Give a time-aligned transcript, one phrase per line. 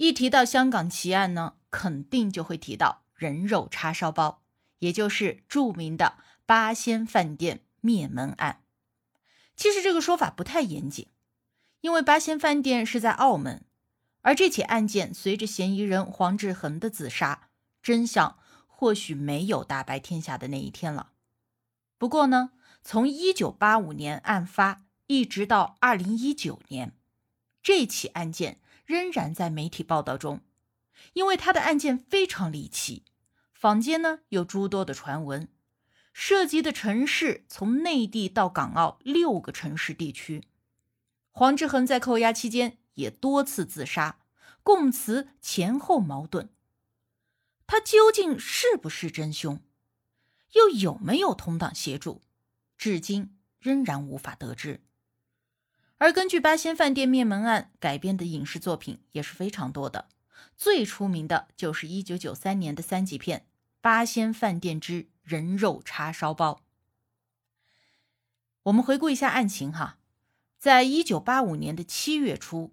[0.00, 4.40] 一提到香港奇案呢，肯定就会提到人肉叉烧包，
[4.78, 6.14] 也就是著名的
[6.46, 8.62] 八仙饭店灭门案。
[9.54, 11.08] 其实这个说法不太严谨，
[11.82, 13.62] 因为八仙饭店是在澳门，
[14.22, 17.50] 而这起案件随着嫌疑人黄志恒的自杀，
[17.82, 21.10] 真相或许没有大白天下的那一天了。
[21.98, 26.96] 不过呢，从一九八五年案发一直到二零一九年，
[27.62, 28.62] 这起案件。
[28.90, 30.40] 仍然在媒体报道中，
[31.12, 33.04] 因为他的案件非常离奇，
[33.54, 35.46] 坊间呢有诸多的传闻，
[36.12, 40.42] 涉及的城市从内地到港澳六个城市地区。
[41.30, 44.18] 黄志恒在扣押期间也多次自杀，
[44.64, 46.50] 供词前后矛盾。
[47.68, 49.62] 他究竟是不是真凶，
[50.54, 52.22] 又有没有同党协助，
[52.76, 54.82] 至今仍然无法得知。
[56.00, 60.08] 而根据八仙饭店灭门案改编的影视作品也是非常多的，
[60.56, 63.40] 最出名的就是一九九三年的三级片
[63.82, 66.52] 《八仙饭店之人肉叉烧包》。
[68.62, 69.98] 我们回顾一下案情哈，
[70.58, 72.72] 在一九八五年的七月初，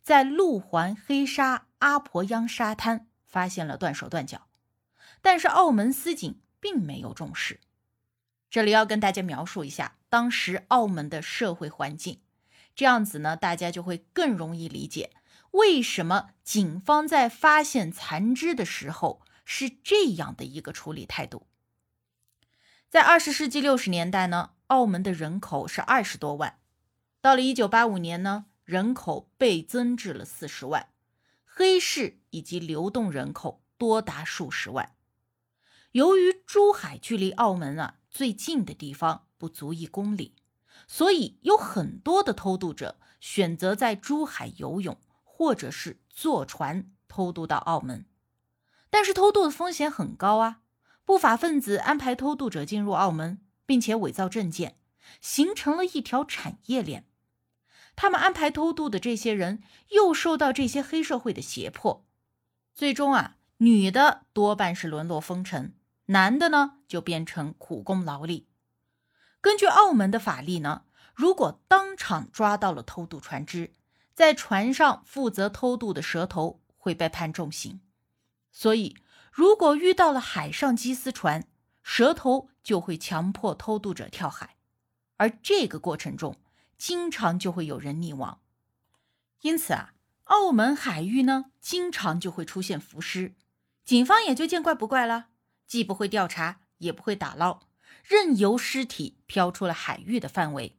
[0.00, 4.46] 在路环黑沙阿婆央沙滩发现了断手断脚，
[5.20, 7.58] 但是澳门司警并没有重视。
[8.48, 12.20] 这里要跟大家描述一下当时澳门的社会环境。
[12.78, 15.10] 这样子呢，大家就会更容易理解
[15.50, 21.48] 为什么警方在发现残肢的时候是这样的一个处理态度。
[22.88, 26.60] 在二十世纪六十年代呢，澳门的人口是二十多万，
[27.20, 30.90] 到了一九八五年呢，人口倍增至了四十万，
[31.44, 34.94] 黑市以及流动人口多达数十万。
[35.90, 40.36] 由于珠海距离澳门啊最近的地方不足一公里。
[40.86, 48.06] 所以有很多的偷渡者选择在珠海游泳，或者是坐船偷渡到澳门。
[48.90, 50.60] 但是偷渡的风险很高啊！
[51.04, 54.78] 不法分子安排偷渡者进入澳门，并且伪造证件，
[55.20, 57.06] 形成了一条产业链。
[57.96, 62.06] 他们安排偷渡的这些人又受到这些黑社会的胁迫，
[62.74, 65.74] 最终啊，女的多半是沦落风尘，
[66.06, 68.46] 男的呢就变成苦工劳力。
[69.40, 70.84] 根据澳门的法律呢，
[71.14, 73.72] 如果当场抓到了偷渡船只，
[74.14, 77.80] 在船上负责偷渡的蛇头会被判重刑。
[78.50, 78.96] 所以，
[79.30, 81.46] 如果遇到了海上缉私船，
[81.82, 84.56] 蛇头就会强迫偷渡者跳海，
[85.16, 86.36] 而这个过程中
[86.76, 88.40] 经常就会有人溺亡。
[89.42, 89.94] 因此啊，
[90.24, 93.36] 澳门海域呢经常就会出现浮尸，
[93.84, 95.28] 警方也就见怪不怪了，
[95.66, 97.67] 既不会调查，也不会打捞。
[98.08, 100.78] 任由尸体飘出了海域的范围，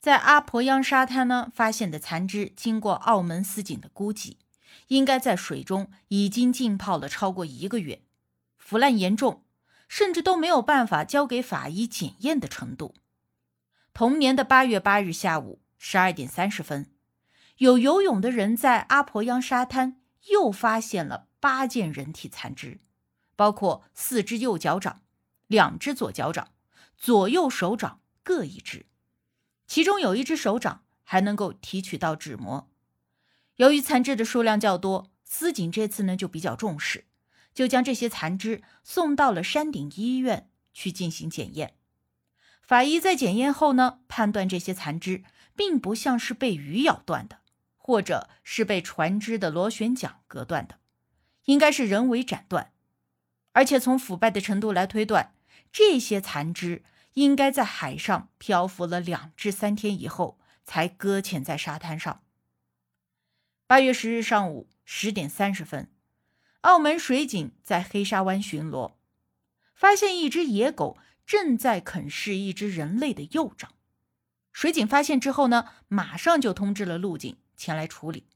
[0.00, 4.38] 在阿婆央沙滩呢发现的残肢，经过澳门司警的估计，
[4.88, 8.00] 应该在水中已经浸泡了超过一个月，
[8.56, 9.44] 腐烂严重，
[9.88, 12.94] 甚至都没有办法交给法医检验的程度。
[13.92, 16.90] 同年的八月八日下午十二点三十分，
[17.58, 20.00] 有游泳的人在阿婆央沙滩
[20.30, 22.80] 又发现了八件人体残肢，
[23.36, 25.02] 包括四只右脚掌。
[25.46, 26.52] 两只左脚掌，
[26.96, 28.86] 左右手掌各一只，
[29.66, 32.68] 其中有一只手掌还能够提取到指模。
[33.56, 37.06] 由于残肢的数量较多，司警这次呢就比较重视，
[37.54, 41.74] 就将这些残肢送到了山顶医院去进行检验。
[42.60, 45.22] 法医在检验后呢，判断这些残肢
[45.54, 47.38] 并不像是被鱼咬断的，
[47.76, 50.80] 或者是被船只的螺旋桨割断的，
[51.44, 52.72] 应该是人为斩断，
[53.52, 55.35] 而且从腐败的程度来推断。
[55.76, 56.82] 这些残肢
[57.12, 62.22] 应该在海上漂浮了两至三天以后才搁浅在沙滩上。
[63.66, 65.90] 八月十日上午十点三十分，
[66.62, 68.94] 澳门水警在黑沙湾巡逻，
[69.74, 70.96] 发现一只野狗
[71.26, 73.74] 正在啃食一只人类的右掌。
[74.54, 78.26] 水警发现之后呢，马上就通知了陆警前来处理。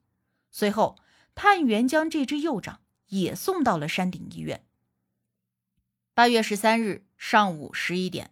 [0.50, 0.98] 随后，
[1.34, 4.66] 探员将这只右掌也送到了山顶医院。
[6.20, 8.30] 八月十三日上午十一点，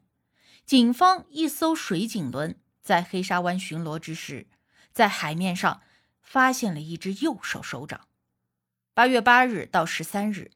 [0.67, 4.47] 警方一艘水警轮在黑沙湾巡逻之时，
[4.93, 5.81] 在海面上
[6.21, 8.07] 发现了一只右手手掌。
[8.93, 10.51] 八月八日到十三日，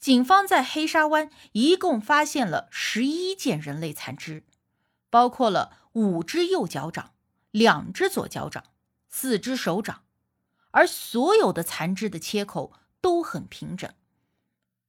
[0.00, 4.42] 警方在黑沙湾一共发现了十一件人类残肢，
[5.08, 7.14] 包括了五只右脚掌、
[7.52, 8.64] 两只左脚掌、
[9.08, 10.02] 四只手掌，
[10.72, 13.88] 而所有的残肢的切口都很平整，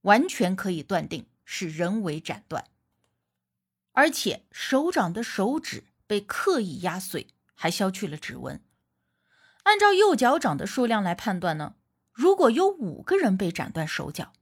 [0.02, 2.66] 完全可以断定是人为斩断。
[3.92, 8.60] 而且手掌的手指被刻意压碎，还削去了指纹。
[9.62, 11.76] 按照右脚掌的数量来判断呢？
[12.12, 14.34] 如果有五个人被斩断手脚，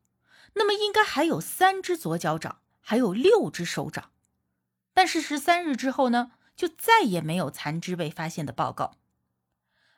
[0.54, 4.12] 那么应该还有三只左脚掌，还有六只手掌。
[4.94, 8.96] 但是十三日之后呢，就再也没有残肢被发现的报告。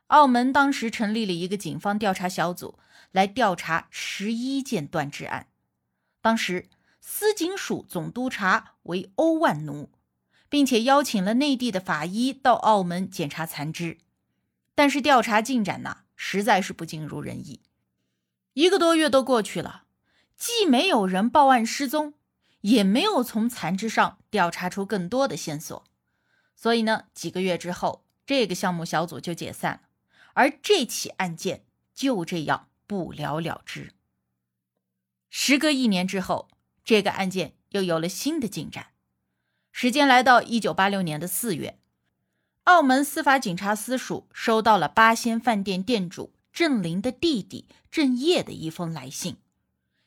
[0.07, 2.80] 澳门当时成立了一个警方调查小组
[3.12, 5.48] 来调查十一件断肢案。
[6.21, 6.69] 当时
[7.05, 9.91] 司警署总督察为欧万奴，
[10.47, 13.97] 并且邀请了内地的法医到澳门检查残肢。
[14.73, 15.97] 但是调查进展呢？
[16.15, 17.61] 实在是不尽如人意，
[18.53, 19.83] 一个多月都过去了，
[20.38, 22.13] 既没有人报案失踪，
[22.61, 25.83] 也没有从残肢上调查出更多的线索，
[26.56, 29.81] 所以呢，几个月之后，这个项目小组就解散了，
[30.33, 33.91] 而这起案件就这样不了了之。
[35.29, 36.47] 时隔一年之后，
[36.83, 38.88] 这个案件又有了新的进展，
[39.71, 41.80] 时间来到一九八六年的四月。
[42.65, 49.38] 澳门司法警察司署收到了八仙饭店店主郑林的弟弟郑业的一封来信，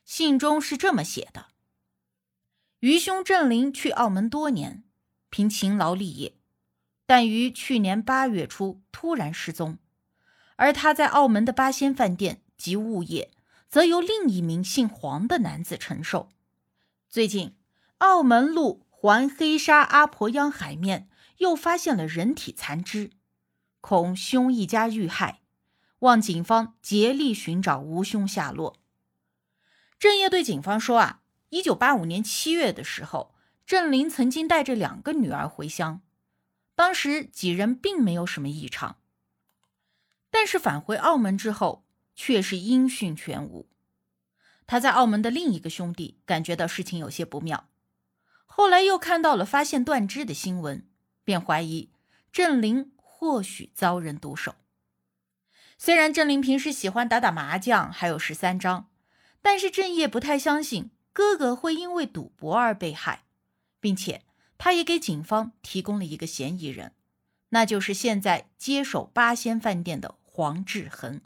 [0.05, 1.47] 信中是这么写的
[2.81, 4.83] ：“余兄郑林去澳门多年，
[5.29, 6.33] 凭勤劳立业，
[7.05, 9.77] 但于去年八月初突然失踪。
[10.55, 13.29] 而他在澳门的八仙饭店及物业，
[13.69, 16.29] 则由另一名姓黄的男子承受。
[17.09, 17.55] 最近，
[17.99, 23.11] 澳门路环黑沙阿婆央海面。”又发现了人体残肢，
[23.79, 25.41] 恐凶一家遇害，
[25.99, 28.75] 望警方竭力寻找无凶下落。
[29.99, 33.35] 郑业对警方说：“啊，一九八五年七月的时候，
[33.67, 36.01] 郑林曾经带着两个女儿回乡，
[36.73, 38.97] 当时几人并没有什么异常，
[40.31, 43.69] 但是返回澳门之后却是音讯全无。
[44.67, 47.67] 他在澳门的另一个兄弟感觉到事情有些不妙，
[48.45, 50.85] 后来又看到了发现断肢的新闻。”
[51.27, 51.91] 便怀疑
[52.31, 54.55] 郑林或许遭人毒手。
[55.77, 58.89] 虽然郑林平时喜欢打打麻将，还有十三张，
[59.41, 63.25] 但是郑业不太相信哥哥会因为赌博而被害，
[63.81, 64.23] 并且
[64.57, 66.93] 他也给警方提供了一个嫌疑人，
[67.49, 71.19] 那就是现在接手八仙饭店的黄志恒。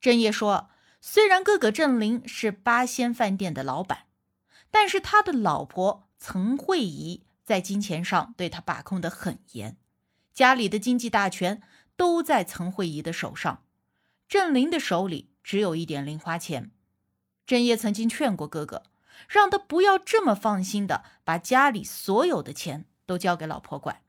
[0.00, 0.70] 郑业说，
[1.00, 4.06] 虽然哥哥郑林是八仙饭店的老板，
[4.70, 7.24] 但是他的老婆曾慧仪。
[7.42, 9.76] 在金钱上对他把控的很严，
[10.32, 11.60] 家里的经济大权
[11.96, 13.64] 都在曾慧仪的手上，
[14.28, 16.70] 郑林的手里只有一点零花钱。
[17.44, 18.84] 郑业曾经劝过哥哥，
[19.28, 24.02] 让他不要这么放心的把家里所有的钱都交给老婆管。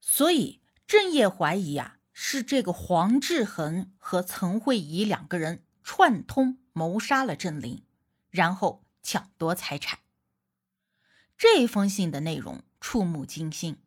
[0.00, 7.84] 所以郑业怀疑啊，是这个黄志恒和曾慧仪两个人串通谋杀了郑林，
[8.30, 10.00] 然后抢夺财产。
[11.36, 13.82] 这封信的内容触目惊心，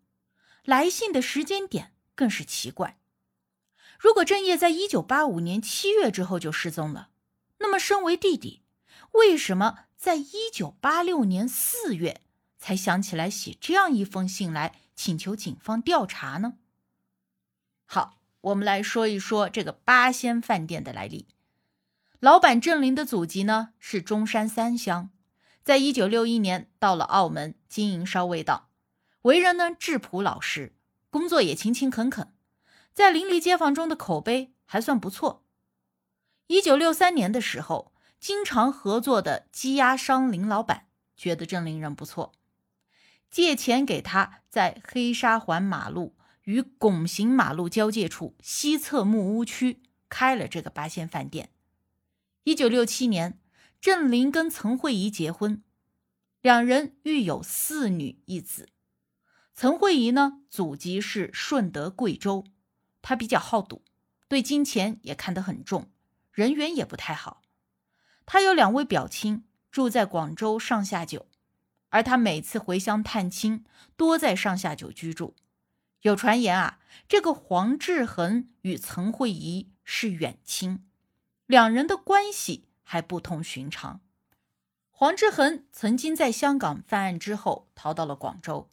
[0.64, 3.00] 来信的时间点更是奇怪。
[4.00, 7.10] 如果郑业在一九八五年七月之后就失踪了，
[7.58, 8.62] 那么身为弟弟，
[9.14, 12.22] 为什么在一九八六年四月
[12.60, 16.60] 才想起来写这样一封信来请求警方调查呢？
[17.86, 21.28] 好，我们来说一说这个八仙饭店的来历。
[22.20, 25.12] 老板郑林的祖籍呢是中山三乡。
[25.64, 28.70] 在一九六一年到了澳门经营烧味道，
[29.22, 30.74] 为人呢质朴老实，
[31.12, 32.34] 工作也勤勤恳恳，
[32.92, 35.44] 在邻里街坊中的口碑还算不错。
[36.48, 42.32] 一九六三年的时候，经常合作的鸡鸭商林老板觉得郑林人不错，
[43.30, 51.52] 借钱给他在黑沙环马路与拱形马路交界处西侧木屋区开了这个八仙饭店。
[52.48, 53.38] 一九六七年。
[53.82, 55.62] 郑林跟岑慧仪结婚，
[56.40, 58.70] 两人育有四女一子。
[59.54, 62.46] 岑慧仪呢，祖籍是顺德贵州，
[63.02, 63.84] 她比较好赌，
[64.30, 65.92] 对金钱也看得很重，
[66.32, 67.42] 人缘也不太好。
[68.26, 71.28] 她有两位表亲住在广州上下九，
[71.90, 73.66] 而她每次回乡探亲，
[73.98, 75.36] 多在上下九居住。
[76.04, 80.87] 有传言啊，这个黄志恒与岑慧仪是远亲，
[81.48, 82.66] 两人的关系。
[82.90, 84.00] 还不同寻常。
[84.92, 88.70] 黄志恒曾经在香港犯案之后逃到了广州，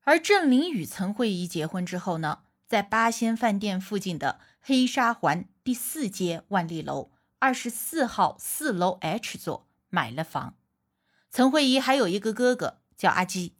[0.00, 10.56] 而郑林与岑慧仪结婚之后呢，在八仙饭店附近的黑沙环第四街万利楼二十四号四楼 H 座买了房。
[11.30, 13.54] 岑慧仪还有一个哥哥叫阿基，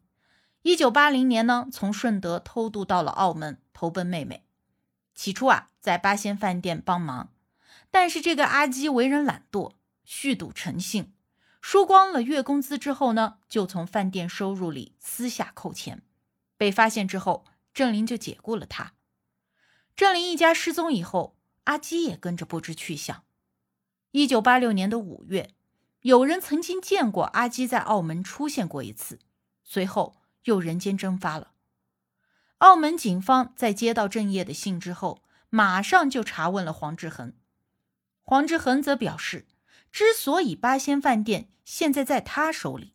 [0.63, 4.45] 一九八零年呢，从顺德偷渡到了澳门投奔妹妹。
[5.15, 7.31] 起初啊，在八仙饭店帮忙，
[7.99, 9.73] 但是这个阿基为人懒惰，
[10.07, 11.15] 酗赌成性。
[11.63, 16.03] 输光了月工资之后呢，就从饭店收入里私下扣钱。
[16.59, 18.93] 被发现之后，郑林就解雇了他。
[19.97, 23.25] 郑林一家失踪以后，阿基也跟着不知去向。
[24.11, 25.55] 一九八六年的五月，
[26.03, 29.21] 有人曾经见过阿基在澳门出现过一次，
[29.65, 31.53] 随后又人间蒸发了。
[32.59, 37.33] 澳门警方在接到郑业的信之后，马上就查问了黄志恒。
[38.27, 39.47] 黄志恒则表示。
[39.93, 42.93] 之所以八仙饭店现在在他手里，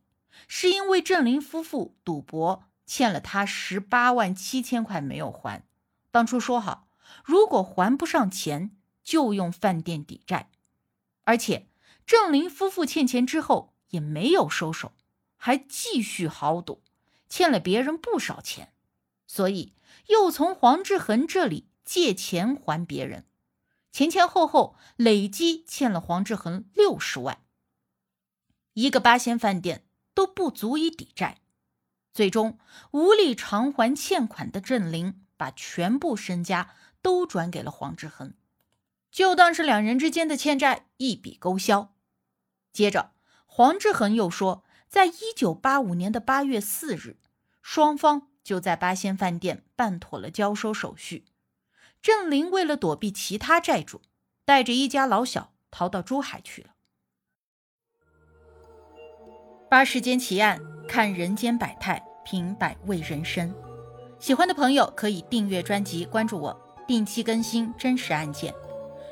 [0.47, 5.65] 是因为郑林夫妇赌博欠了他十八万七千块没有还。
[6.11, 6.87] 当初说好，
[7.23, 10.51] 如果还不上钱，就用饭店抵债。
[11.23, 11.69] 而且
[12.05, 14.91] 郑林夫妇欠钱之后也没有收手，
[15.35, 16.83] 还继续豪赌，
[17.29, 18.73] 欠了别人不少钱，
[19.25, 19.73] 所以
[20.09, 23.25] 又从黄志恒这里借钱还别人。
[23.91, 27.41] 前前后后累计欠了黄志恒六十万，
[28.73, 31.41] 一个八仙饭店都不足以抵债，
[32.13, 32.57] 最终
[32.91, 38.33] 无力偿还欠款的郑林把全部身家都转给了黄志恒，
[39.11, 41.93] 就当是两人之间的欠债一笔勾销。
[42.71, 43.11] 接着，
[43.45, 47.17] 黄志恒又说，在一九八五年的八月四日，
[47.61, 51.25] 双方就在八仙饭店办妥了交收手续。
[52.01, 54.01] 郑林为了躲避其他债主，
[54.43, 56.69] 带着一家老小逃到珠海去了。
[59.69, 63.53] 八世间奇案，看人间百态，品百味人生。
[64.19, 68.53] 喜欢的朋友可以订阅专辑，关注我，定期更新真实案件。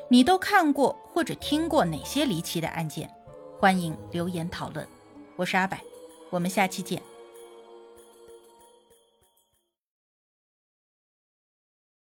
[0.08, 3.08] 你都看过或者听过哪些离奇的案件？
[3.58, 4.86] 欢迎留言讨论。
[5.36, 5.78] 我是阿柏，
[6.30, 7.00] 我们下期见。